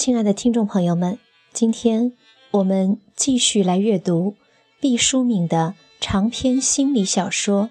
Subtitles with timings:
[0.00, 1.18] 亲爱的听众朋友们，
[1.52, 2.16] 今天
[2.52, 4.34] 我们继续来阅读
[4.80, 7.64] 毕淑敏的长篇心理小说《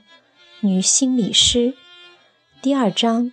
[0.59, 1.73] 女心理师》
[2.61, 3.31] 第二章：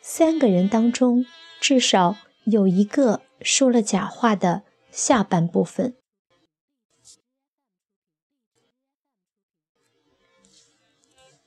[0.00, 1.26] 三个人当中
[1.60, 5.94] 至少有一个说了假话的下半部分。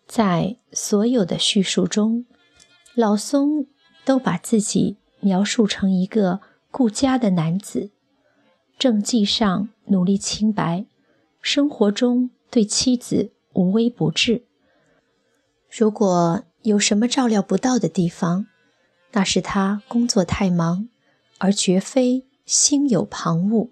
[0.06, 2.28] 在所有的叙述中，
[2.94, 3.66] 老松
[4.06, 6.40] 都把自己描述成一个
[6.72, 7.92] 顾家的男子，
[8.78, 10.86] 政绩上努力清白，
[11.42, 14.46] 生活中对妻子无微不至。
[15.70, 18.48] 如果有什么照料不到的地方，
[19.12, 20.90] 那是他工作太忙，
[21.40, 23.70] 而绝非心有旁骛。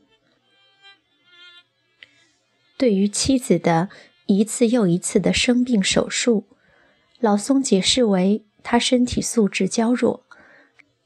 [2.77, 3.89] 对于妻子的。
[4.27, 6.47] 一次又一次的生病手术，
[7.19, 10.24] 老松解释为他身体素质较弱，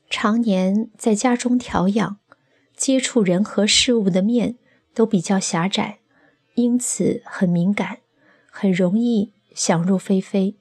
[0.09, 2.17] 常年在家中调养，
[2.75, 4.57] 接触人和事物的面
[4.93, 5.99] 都比较狭窄，
[6.55, 7.99] 因此很敏感，
[8.49, 10.55] 很容易想入非非。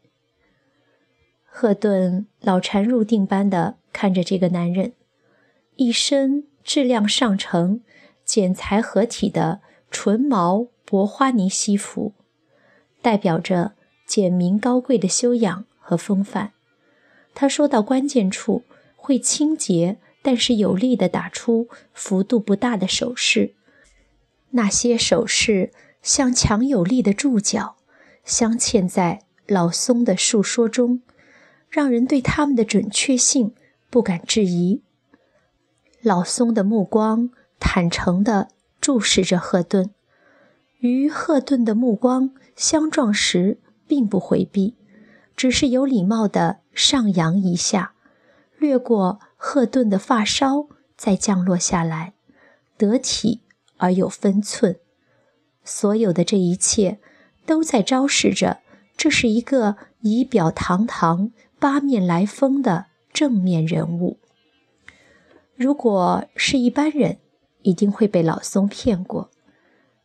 [1.44, 4.92] 赫顿老禅入定般的看着这个男人，
[5.76, 7.80] 一身质量上乘、
[8.24, 12.12] 剪裁合体的纯毛薄花呢西服。
[13.00, 13.72] 代表着
[14.06, 16.52] 简明高贵的修养和风范。
[17.32, 18.64] 他说到关键处，
[19.08, 23.54] 会清洁但是有力地打出幅度不大的手势。
[24.50, 27.76] 那些手势像强有力的注脚，
[28.22, 31.00] 镶嵌在老松的述说中，
[31.70, 33.54] 让人对他们的准确性
[33.88, 34.82] 不敢质疑。
[36.02, 39.88] 老松的目光坦诚地注视着赫顿。
[40.80, 44.74] 与赫顿的目光相撞时，并不回避，
[45.34, 47.94] 只是有礼貌地上扬一下，
[48.58, 52.12] 掠过赫顿的发梢，再降落下来，
[52.76, 53.40] 得体
[53.76, 54.78] 而有分寸。
[55.64, 56.98] 所有的这一切，
[57.46, 58.58] 都在昭示着
[58.96, 64.18] 这是一个仪表堂堂、八面来风的正面人物。
[65.54, 67.18] 如果是一般人，
[67.62, 69.30] 一定会被老松骗过。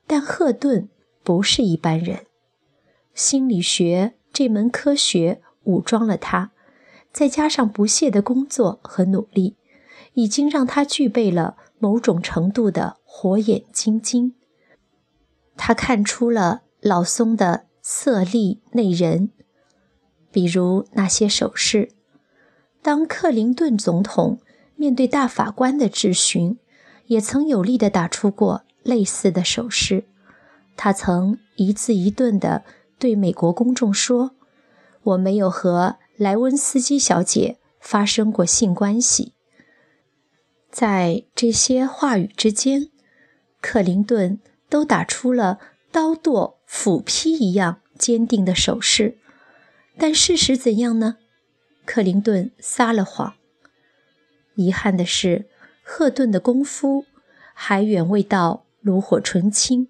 [0.05, 0.89] 但赫顿
[1.23, 2.25] 不是一般人，
[3.13, 6.51] 心理学这门科学武装了他，
[7.13, 9.55] 再加上不懈的工作和努力，
[10.13, 14.33] 已经让他具备了某种程度的火眼金睛。
[15.55, 19.29] 他看出了老松的色厉内荏，
[20.31, 21.91] 比如那些手势。
[22.81, 24.39] 当克林顿总统
[24.75, 26.57] 面对大法官的质询，
[27.05, 28.63] 也曾有力地打出过。
[28.83, 30.03] 类似的手势，
[30.75, 32.65] 他曾一字一顿地
[32.99, 34.31] 对美国公众说
[35.03, 39.33] ：“我没有和莱温斯基小姐发生过性关系。”
[40.71, 42.89] 在这些话语之间，
[43.61, 45.59] 克林顿都打出了
[45.91, 49.17] 刀剁斧劈一样坚定的手势。
[49.97, 51.17] 但事实怎样呢？
[51.85, 53.35] 克林顿撒了谎。
[54.55, 55.47] 遗憾的是，
[55.83, 57.05] 赫顿的功夫
[57.53, 58.65] 还远未到。
[58.83, 59.87] 炉火纯青，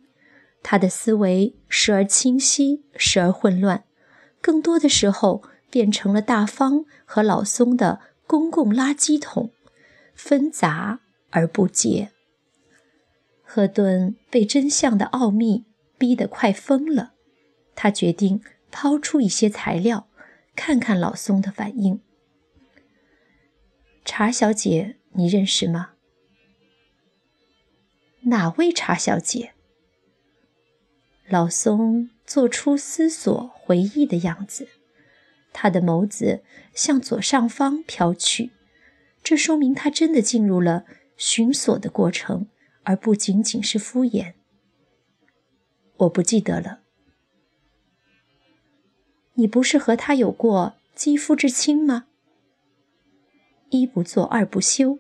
[0.62, 3.86] 他的思维时而清晰，时而混乱，
[4.40, 5.42] 更多的时候
[5.74, 9.52] 变成了大方和老松的公共垃圾桶，
[10.14, 11.00] 纷杂
[11.32, 12.12] 而不洁。
[13.42, 15.66] 赫顿被真相的奥秘
[15.98, 17.14] 逼得快疯了，
[17.74, 20.08] 他决定抛出一些材料，
[20.56, 22.00] 看看老松的反应。
[24.06, 25.94] 查小姐，你认识吗？
[28.26, 29.56] 哪位查小姐？
[31.28, 34.68] 老松做出思索、回忆的样子，
[35.54, 38.52] 他的眸子向左上方飘去，
[39.24, 40.86] 这说明他真的进入了
[41.16, 42.48] 寻索的过程，
[42.84, 44.34] 而不仅仅是敷衍。
[45.98, 46.80] 我不记得了。
[49.36, 52.08] 你不是和他有过肌肤之亲吗？
[53.70, 55.00] 一不做二不休，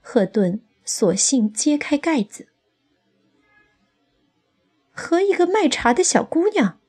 [0.00, 2.48] 赫顿索性揭开盖子。
[4.92, 6.80] 和一个卖茶的小姑娘，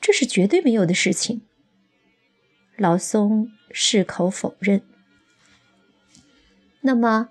[0.00, 1.42] 这是绝对没有的事情。
[2.80, 4.80] 老松矢口否认。
[6.80, 7.28] 那么，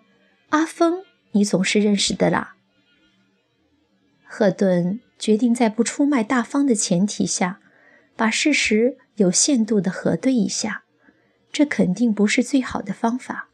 [0.50, 2.56] 阿峰，你总是认识的啦。
[4.24, 7.60] 赫顿决定在不出卖大方的前提下，
[8.16, 10.84] 把事实有限度的核对一下。
[11.52, 13.50] 这肯定不是最好的方法，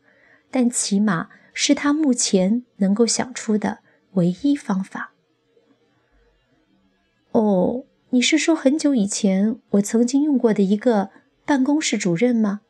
[0.52, 3.80] 但起码是他目前能够想出的
[4.16, 5.14] 唯一方法。
[7.32, 11.12] 哦，你是说很久以前我曾经用过的一个
[11.46, 12.62] 办公室主任吗？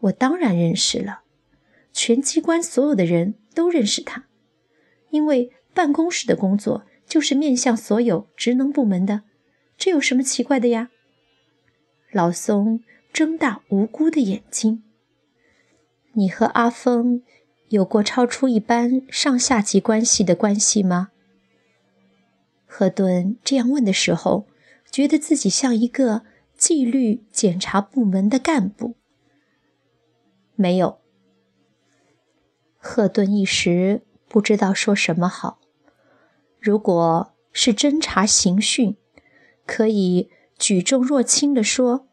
[0.00, 1.22] 我当然认识了，
[1.92, 4.26] 全机关所有的人都认识他，
[5.10, 9.22] 因为办公室的工作就是面向所有职能部门的，
[9.78, 10.90] 这有什么奇怪的呀？
[12.10, 12.80] 老松
[13.12, 14.82] 睁大无辜的眼睛
[16.12, 17.22] ：“你和阿峰
[17.68, 21.10] 有过超出一般上下级关系的关系吗？”
[22.66, 24.46] 赫顿这样问的时候，
[24.90, 26.22] 觉得自己像一个
[26.62, 28.94] 纪律检查部门的干部。
[30.54, 31.00] 没有。
[32.78, 35.58] 赫顿一时不知道说什么好。
[36.60, 38.96] 如果是侦查刑讯，
[39.66, 42.06] 可以举重若轻地说：“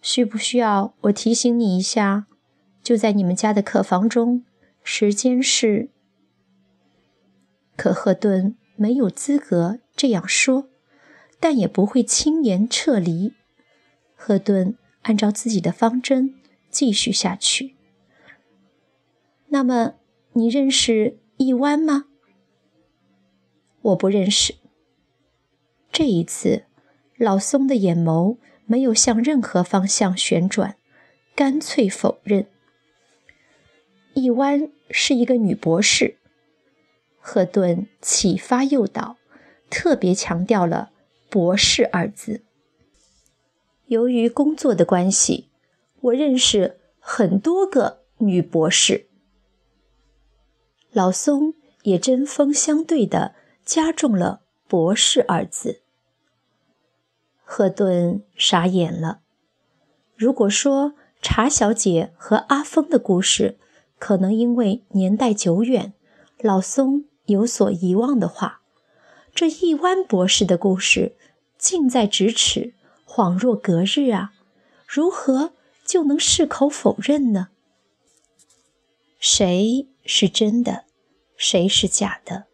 [0.00, 2.28] 需不需要我提醒你一下？
[2.84, 4.44] 就在你们家的客房中，
[4.84, 5.90] 时间是……”
[7.74, 10.68] 可赫顿没有资格这样说，
[11.40, 13.34] 但也不会轻言撤离。
[14.22, 16.34] 赫顿按照自己的方针
[16.68, 17.74] 继续下去。
[19.48, 19.94] 那么，
[20.34, 22.04] 你认识一湾吗？
[23.80, 24.56] 我不认识。
[25.90, 26.66] 这一次，
[27.16, 28.36] 老松的眼眸
[28.66, 30.76] 没有向任何方向旋转，
[31.34, 32.46] 干脆否认。
[34.12, 36.18] 一湾是一个女博士。
[37.18, 39.16] 赫顿启发诱导，
[39.70, 40.90] 特别强调了
[41.30, 42.42] “博士”二字。
[43.90, 45.48] 由于工作的关系，
[46.00, 49.08] 我认识很多个女博士。
[50.92, 53.34] 老松也针锋相对地
[53.64, 55.80] 加重了“博士”二字。
[57.42, 59.22] 赫顿傻眼了。
[60.14, 63.58] 如果说茶小姐和阿峰的故事
[63.98, 65.92] 可能因为年代久远，
[66.38, 68.62] 老松有所遗忘的话，
[69.34, 71.16] 这一湾博士的故事
[71.58, 72.74] 近在咫尺，
[73.12, 74.32] 恍若隔日啊！
[74.86, 75.52] 如何
[75.84, 77.48] 就能矢口否认呢？
[79.18, 79.88] 谁？
[80.04, 80.84] 是真的，
[81.36, 82.46] 谁是假的？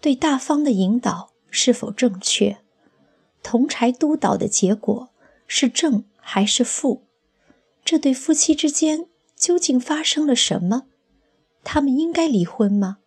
[0.00, 2.56] 对大方的引导是否正确？
[3.42, 5.10] 同柴督导的结果
[5.46, 7.04] 是正还是负？
[7.84, 9.06] 这对夫妻之间
[9.36, 10.84] 究竟发生了什么？
[11.62, 13.00] 他们应该离婚吗？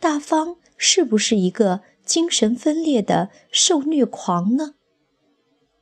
[0.00, 4.76] 大方是不是一个精神分裂的受虐狂呢？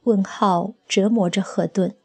[0.07, 1.97] 问号折磨着赫顿，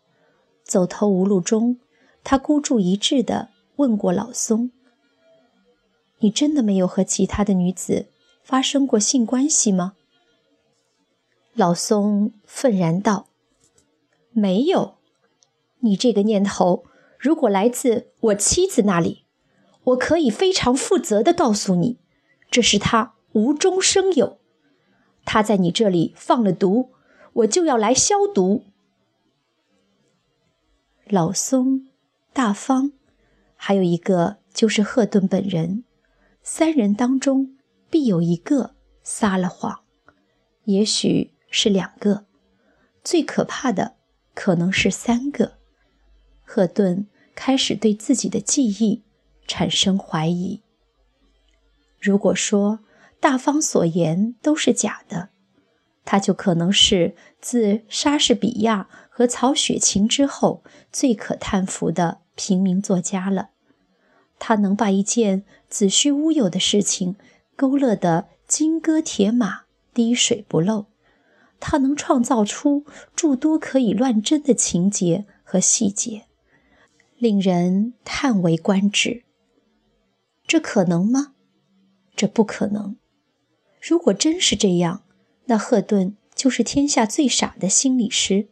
[0.64, 1.78] 走投无路中，
[2.24, 4.72] 他孤注一掷地问过老松。
[6.18, 8.08] 你真的没有和其他的女子
[8.44, 9.94] 发生过性关系吗？
[11.54, 13.28] 老松愤然道
[14.34, 14.96] ：“没有。
[15.82, 16.84] 你这个念头
[17.20, 19.26] 如果来自我妻子那里，
[19.84, 22.00] 我可以非常负责的告诉你，
[22.50, 24.40] 这是她无中生有。
[25.24, 26.90] 她在你这里放了毒，
[27.34, 28.66] 我就要来消毒。”
[31.06, 31.88] 老松、
[32.34, 32.94] 大方，
[33.56, 35.84] 还有一个就是赫顿本人。
[36.44, 37.58] 三人当中
[37.90, 39.82] 必有一个撒了谎，
[40.64, 42.26] 也许是两个，
[43.04, 43.96] 最可怕的
[44.34, 45.58] 可能是三个。
[46.44, 49.04] 赫顿开始对自己的记忆
[49.46, 50.62] 产生怀疑。
[52.00, 52.80] 如果说
[53.20, 55.30] 大方所言都是假的，
[56.04, 63.50] 他就可能是自莎士比亚和曹雪芹之后最可叹服的平民作家了。
[64.40, 67.16] 他能把一件子虚乌有的事情
[67.56, 69.62] 勾勒得金戈铁马、
[69.94, 70.88] 滴水不漏；
[71.60, 76.26] 他能创造出诸多可以乱真的情节和细节，
[77.18, 79.24] 令人叹为观止。
[80.48, 81.34] 这可能吗？
[82.16, 82.98] 这不可能。
[83.80, 85.04] 如果真是这样，
[85.46, 88.48] 那赫顿就是天下最傻的心理师，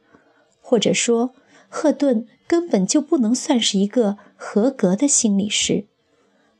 [0.62, 1.34] 或者说，
[1.68, 4.18] 赫顿根本就不能算是一个。
[4.42, 5.86] 合格的心理师，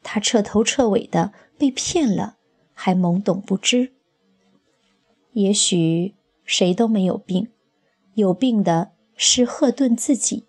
[0.04, 2.36] 他彻头彻尾的被骗了，
[2.74, 3.94] 还懵懂不知。
[5.32, 7.48] 也许谁都没有病，
[8.16, 10.44] 有病的是赫顿自己。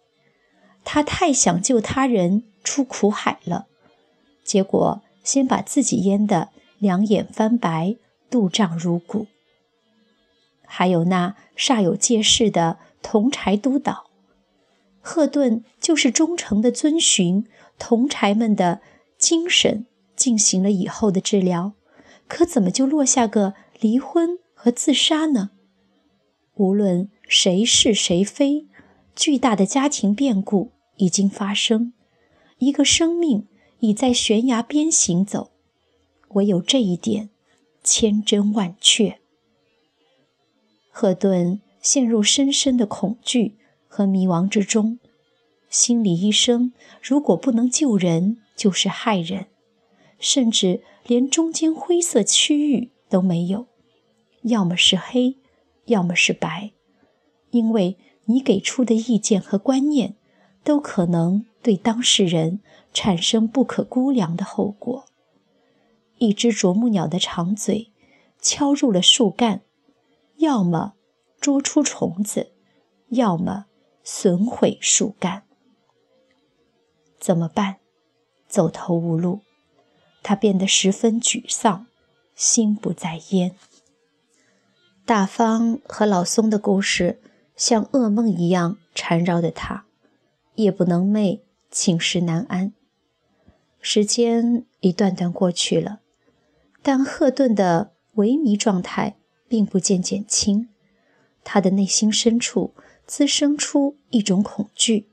[0.83, 3.69] 他太想救他人出苦海了，
[4.43, 6.49] 结果先把自己淹得
[6.81, 7.95] 两眼翻白、
[8.29, 9.29] 肚胀如鼓。
[10.73, 14.09] 还有那煞有介事的同柴督导。
[15.01, 17.45] 赫顿就是忠诚地遵循
[17.77, 18.81] 同柴们的
[19.19, 21.73] 精神进行了以后的治疗，
[22.29, 25.51] 可怎么就落下个离婚和自杀呢？
[26.55, 28.67] 无论谁是谁非，
[29.17, 31.93] 巨大的家庭变故已经发生，
[32.59, 33.49] 一个生命
[33.81, 35.51] 已在悬崖边行走，
[36.29, 37.31] 唯有这一点
[37.83, 39.20] 千真万确。
[40.91, 43.57] 赫顿陷入深深的恐惧。
[43.93, 45.01] 和迷惘之中，
[45.69, 49.47] 心理医生如果不能救人，就是害人。
[50.21, 53.67] 甚至连中间灰色区域都没有，
[54.43, 55.35] 要么是黑，
[55.87, 56.71] 要么是白，
[57.51, 60.15] 因为你给出的意见和观念
[60.63, 62.61] 都可能对当事人
[62.95, 65.07] 产生不可估量的后果。
[66.19, 67.91] 一只啄木鸟的长嘴
[68.41, 69.63] 敲入了树干，
[70.41, 70.95] 要么
[71.39, 72.53] 捉出虫子，
[73.09, 73.67] 要么
[74.03, 75.45] 损毁树干。
[77.19, 77.77] 怎么办？
[78.49, 79.41] 走投无路。
[80.23, 81.87] 他变得十分沮丧，
[82.35, 83.55] 心不在焉。
[85.05, 87.21] 大方和老松的故事
[87.55, 89.85] 像噩梦一样缠绕着他，
[90.55, 92.73] 夜不能寐，寝食难安。
[93.83, 96.01] 时间一段段过去了，
[96.81, 99.17] 但赫顿的萎靡状态
[99.51, 100.69] 并不见减轻。
[101.43, 102.73] 他的内心深处
[103.05, 105.09] 滋生出一种恐惧，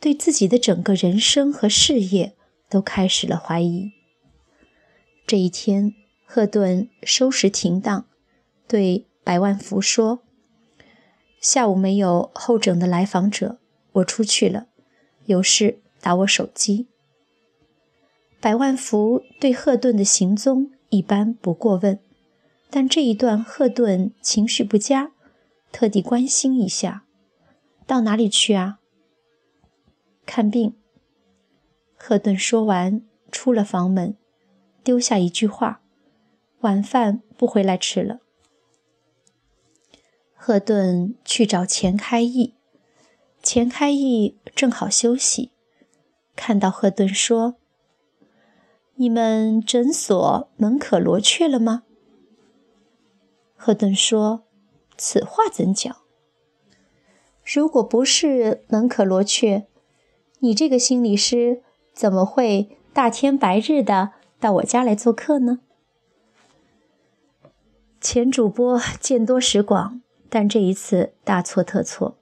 [0.00, 2.34] 对自己的整个人生和事业
[2.68, 3.92] 都开始了怀疑。
[5.24, 5.94] 这一天，
[6.24, 8.06] 赫顿收拾停当，
[8.66, 10.22] 对百万福说
[11.40, 13.58] ：“下午没有候诊的来访者，
[13.92, 14.66] 我出去了，
[15.26, 16.88] 有事打我手机。”
[18.40, 22.00] 百万福对赫顿的行踪一般不过问，
[22.70, 25.12] 但这一段赫顿情绪不佳，
[25.72, 27.04] 特地关心一下
[27.86, 28.78] ：“到哪里去啊
[30.26, 30.74] ？”“看病。”
[31.96, 34.16] 赫顿说完，出了房门。
[34.84, 35.80] 丢下一句话
[36.60, 38.20] ：“晚饭不回来吃了。”
[40.34, 42.54] 赫顿去找钱开义，
[43.42, 45.52] 钱开义正好休息，
[46.36, 47.56] 看到赫顿说
[48.96, 51.84] ：“你们诊所门可罗雀了吗？”
[53.60, 54.44] 赫顿说
[54.96, 55.96] ：“此话怎讲？
[57.44, 59.66] 如果不是门可罗雀，
[60.38, 61.62] 你这个心理师
[61.92, 65.58] 怎么会大天白日的？”到我家来做客呢？
[68.00, 72.16] 前主播见多识广，但这一次大错特错。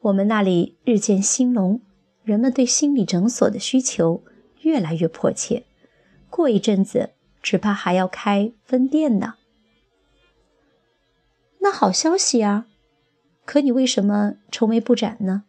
[0.00, 1.80] 我们那里日渐兴隆，
[2.24, 4.24] 人们对心理诊所的需求
[4.62, 5.64] 越来越迫切。
[6.28, 9.34] 过一阵子，只怕还要开分店呢。
[11.64, 12.66] 那好消息啊！
[13.46, 15.44] 可你为什么愁眉不展呢？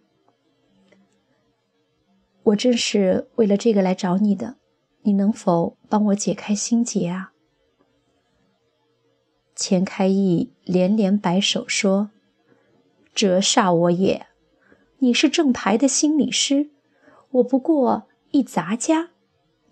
[2.43, 4.55] 我正是为了这个来找你的。
[5.01, 7.33] 你能否帮我解开心结啊？
[9.55, 12.11] 钱开义连连摆手说
[13.13, 14.25] ：“折煞我也！
[14.99, 16.69] 你是正牌的心理师，
[17.31, 19.09] 我不过一杂家，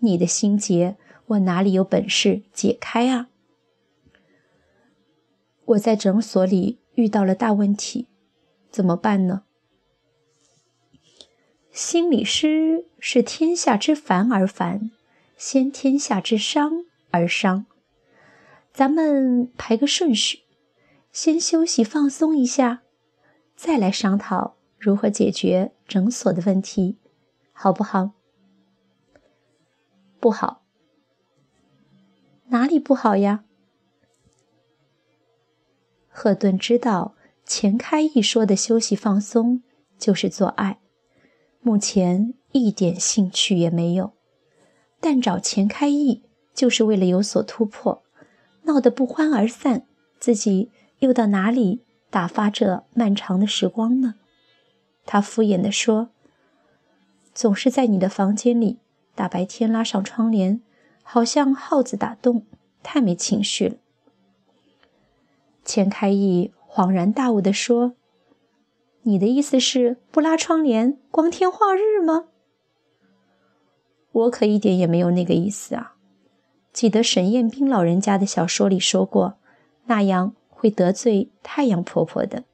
[0.00, 0.98] 你的心结
[1.28, 3.30] 我哪里有本事解开啊？
[5.66, 8.08] 我在诊所里遇到了大问题，
[8.70, 9.44] 怎么办呢？
[11.70, 14.90] 心理师是天下之凡而凡。”
[15.36, 17.66] 先天下之伤而伤，
[18.72, 20.42] 咱们排个顺序，
[21.10, 22.82] 先休息放松一下，
[23.56, 26.98] 再来商讨如何解决诊所的问题，
[27.52, 28.12] 好不好？
[30.20, 30.62] 不好，
[32.46, 33.44] 哪里不好呀？
[36.16, 39.64] 赫顿知道钱开义说的休息放松
[39.98, 40.78] 就是做爱，
[41.60, 44.12] 目前一点兴趣也没有。
[45.00, 46.22] 但找钱开义
[46.54, 48.04] 就是为了有所突破，
[48.62, 49.86] 闹得不欢而散，
[50.20, 54.14] 自己又到哪里打发这漫长的时光呢？
[55.04, 56.10] 他敷衍地说
[57.34, 58.78] ：“总是在你的房间里，
[59.16, 60.62] 大白天拉上窗帘，
[61.02, 62.46] 好像耗子打洞，
[62.84, 63.76] 太没情绪了。”
[65.64, 67.94] 钱开义恍然大悟地说
[69.02, 72.26] ：“你的意思是不拉窗帘，光天化日吗？”
[74.12, 75.96] 我可一点也没有那个意思啊！
[76.72, 79.38] 记得沈彦斌老人家的小说里说过，
[79.86, 82.44] 那样会得罪太阳婆婆的。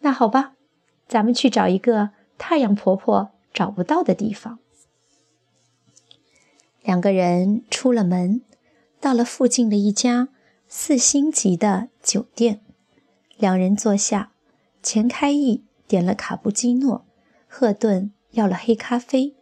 [0.00, 0.54] 那好吧，
[1.06, 4.58] 咱们去找一个太阳婆婆找不到的地方。
[6.82, 8.42] 两个人出了门，
[9.00, 10.28] 到了附近的一家
[10.72, 12.64] 四星级的酒店。
[13.36, 14.30] 两人坐下，
[14.84, 17.04] 钱开义点了卡布基诺，
[17.48, 18.12] 赫顿。
[18.30, 19.34] 要了黑咖啡，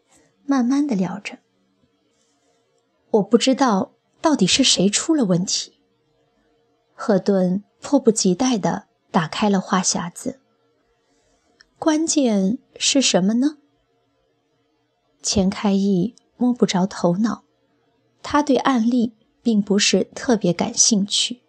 [0.46, 1.40] 慢慢的聊着。
[3.10, 3.92] 我不知道
[4.22, 5.74] 到底是谁出了问题。
[6.94, 10.40] 赫顿迫不及待的打开了话匣子。
[11.78, 13.58] 关键是什么呢？
[15.22, 17.44] 钱开义摸不着头脑。
[18.22, 19.12] 他对案例
[19.48, 21.40] 并不是特别感兴趣，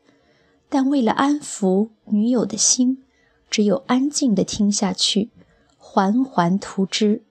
[0.70, 3.04] 但为了安抚女友的心，
[3.50, 5.32] 只有安静地听下去，
[5.78, 7.26] 缓缓图之。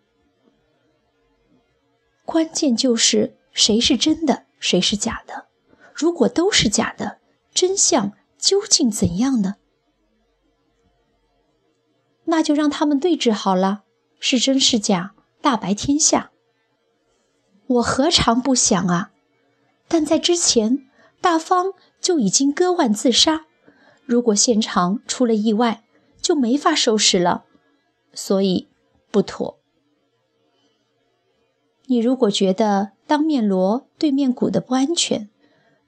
[2.27, 5.47] 关键就是谁是真的，谁是假的。
[5.95, 7.17] 如果都是假的，
[7.55, 9.55] 真相究竟怎样呢？
[12.27, 13.85] 那就让他们对峙好了，
[14.21, 16.31] 是真是假，大白天下。
[17.69, 19.13] 我何尝不想啊？
[19.89, 20.87] 但在之前，
[21.21, 23.47] 大方就已经割腕自杀。
[24.05, 25.83] 如果现场出了意外，
[26.21, 27.45] 就没法收拾了，
[28.13, 28.69] 所以
[29.11, 29.59] 不妥。
[31.87, 35.31] 你如果觉得当面锣对面鼓的不安全，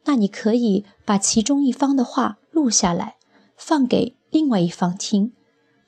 [0.04, 3.16] 那你可以把其中一方的话录下来，
[3.54, 5.34] 放给另外一方听。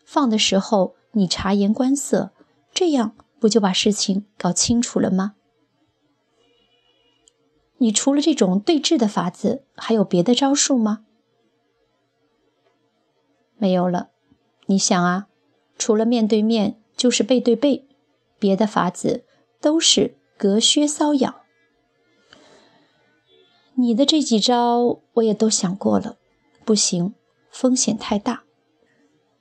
[0.04, 2.32] 放的时候你察言观色，
[2.74, 5.34] 这样不就把事情搞清楚了吗？
[7.82, 11.04] 你除了这种对峙的法子，还有别的招数吗？
[13.56, 14.10] 没有了。
[14.66, 15.26] 你想啊，
[15.76, 17.84] 除了面对面，就是背对背，
[18.38, 19.24] 别的法子
[19.60, 21.40] 都是隔靴搔痒。
[23.74, 26.18] 你的这几招我也都想过了，
[26.64, 27.14] 不行，
[27.50, 28.44] 风险太大。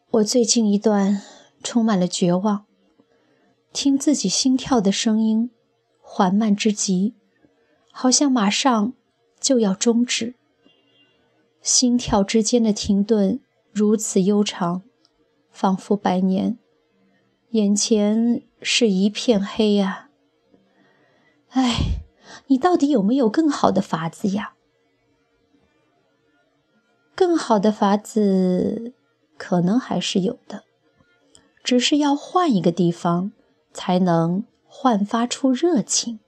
[0.10, 1.22] 我最近一段
[1.62, 2.66] 充满了绝望，
[3.72, 5.52] 听自己心跳的声音
[6.00, 7.14] 缓慢之极，
[7.92, 8.94] 好像马上
[9.40, 10.36] 就要终止。
[11.62, 13.40] 心跳之间的停顿
[13.72, 14.82] 如此悠长，
[15.52, 16.58] 仿佛百年。
[17.52, 20.10] 眼前是一片黑呀！
[21.50, 22.00] 哎，
[22.48, 24.54] 你到底有没有更好的法子呀？
[27.14, 28.94] 更好的法子。
[29.38, 30.66] 可能还是有的，
[31.64, 33.32] 只是要换一个地方，
[33.74, 36.20] 才能焕发出热情。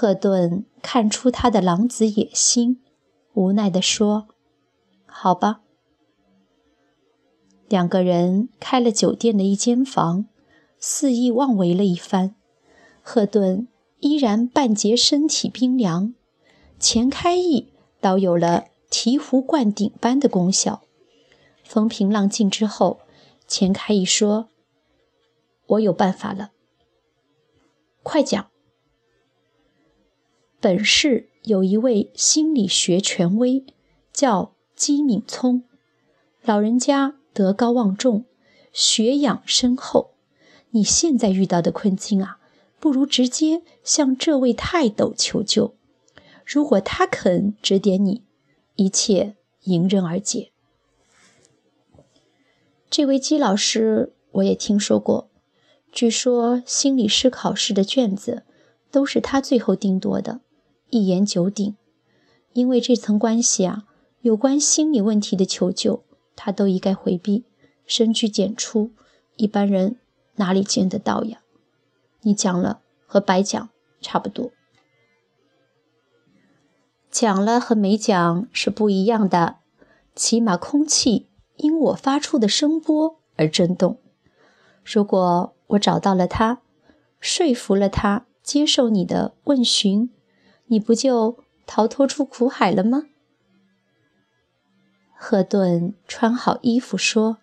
[0.00, 2.80] 赫顿看出他的狼子野心，
[3.34, 4.28] 无奈地说
[5.04, 5.60] ：“好吧。”
[7.68, 10.26] 两个人开了酒店的一间房，
[10.78, 12.36] 肆意妄为了一番。
[13.02, 13.66] 赫顿
[13.98, 16.14] 依然半截身体冰凉，
[16.78, 18.66] 钱开义倒有了。
[18.88, 20.82] 醍醐灌顶般的功效。
[21.64, 23.00] 风平浪静之后，
[23.48, 24.48] 钱开义说
[25.66, 26.52] ：“我有办法了，
[28.04, 28.48] 快讲。”
[30.60, 33.64] 本市有一位心理学权威，
[34.12, 35.62] 叫姬敏聪，
[36.42, 38.24] 老人家德高望重，
[38.72, 40.14] 学养深厚。
[40.70, 42.38] 你现在遇到的困境啊，
[42.80, 45.74] 不如直接向这位泰斗求救。
[46.44, 48.22] 如果他肯指点你。
[48.80, 50.52] 一切迎刃而解。
[52.88, 55.28] 这位姬老师我也听说过，
[55.90, 58.44] 据说心理师考试的卷子
[58.92, 60.40] 都是他最后定夺的，
[60.90, 61.76] 一言九鼎。
[62.52, 63.84] 因为这层关系啊，
[64.22, 66.02] 有关心理问题的求救，
[66.34, 67.44] 他都一概回避，
[67.86, 68.90] 深居简出，
[69.36, 69.96] 一般人
[70.36, 71.40] 哪里见得到呀？
[72.22, 73.68] 你讲了和白讲
[74.00, 74.50] 差不多。
[77.10, 79.58] 讲了和没讲是不一样的，
[80.14, 83.98] 起码空气因我发出的声波而震动。
[84.84, 86.60] 如果我找到了他，
[87.20, 90.10] 说服了他接受你的问询，
[90.68, 93.04] 你不就逃脱出苦海了吗？
[95.14, 97.38] 赫顿穿好衣服说：“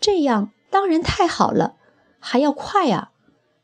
[0.00, 1.76] 这样当然太好了，
[2.18, 3.12] 还要快啊，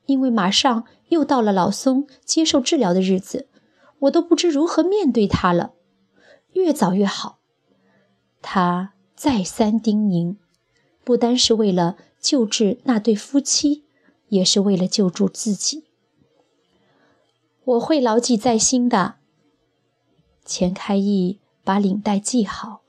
[0.07, 3.47] 因为马上又到了老松接受治疗的日子。”
[4.01, 5.75] 我都不知如何面对他了，
[6.55, 7.39] 越早越好。
[8.41, 10.37] 他再三叮咛，
[11.05, 13.85] 不单是为了救治那对夫妻，
[14.29, 15.90] 也是为了救助自己。
[17.71, 19.17] 我会牢记在心的。
[20.45, 22.81] 钱开义把领带系好，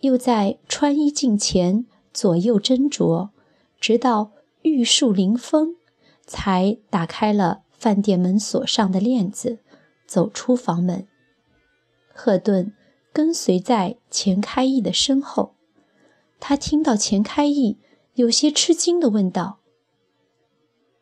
[0.00, 3.30] 又在穿衣镜前左右斟酌，
[3.80, 4.30] 直到
[4.62, 5.76] 玉树临风，
[6.24, 9.58] 才打开了饭店门锁上的链子。
[10.06, 11.08] 走出房门，
[12.12, 12.74] 赫顿
[13.10, 15.54] 跟随在钱开义的身后。
[16.38, 17.78] 他听到钱开义
[18.12, 19.60] 有些吃惊地问道：“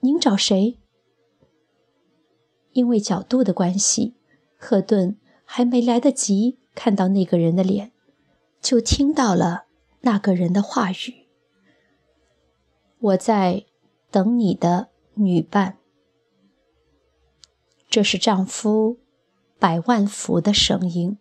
[0.01, 0.79] 您找谁？”
[2.73, 4.15] 因为角度的关系，
[4.57, 7.93] 赫顿还没来得及看到那个人的脸，
[8.61, 9.65] 就听到了
[10.01, 11.27] 那个人的话语
[12.99, 13.65] ：“我在
[14.11, 15.79] 等你的女伴。”
[17.91, 18.99] 这是丈夫
[19.59, 21.19] 百万福的声音。